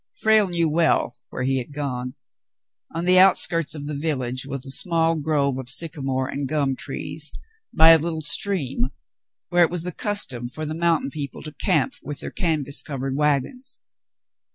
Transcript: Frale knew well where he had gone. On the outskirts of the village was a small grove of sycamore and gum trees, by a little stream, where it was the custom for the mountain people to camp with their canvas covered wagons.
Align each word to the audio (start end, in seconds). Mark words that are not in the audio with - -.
Frale 0.15 0.47
knew 0.49 0.67
well 0.67 1.13
where 1.29 1.43
he 1.43 1.59
had 1.59 1.75
gone. 1.75 2.15
On 2.91 3.05
the 3.05 3.19
outskirts 3.19 3.75
of 3.75 3.85
the 3.85 3.93
village 3.93 4.47
was 4.47 4.65
a 4.65 4.71
small 4.71 5.13
grove 5.15 5.59
of 5.59 5.69
sycamore 5.69 6.27
and 6.27 6.47
gum 6.47 6.75
trees, 6.75 7.31
by 7.71 7.89
a 7.89 7.99
little 7.99 8.23
stream, 8.23 8.87
where 9.49 9.63
it 9.63 9.69
was 9.69 9.83
the 9.83 9.91
custom 9.91 10.49
for 10.49 10.65
the 10.65 10.73
mountain 10.73 11.11
people 11.11 11.43
to 11.43 11.51
camp 11.53 11.93
with 12.01 12.19
their 12.19 12.31
canvas 12.31 12.81
covered 12.81 13.15
wagons. 13.15 13.79